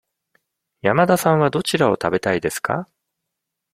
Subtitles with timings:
[0.81, 2.89] 山田さんはどちらを食べたいですか。